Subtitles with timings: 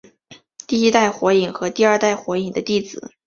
[0.65, 3.11] 第一代火影和第二代火影的弟子。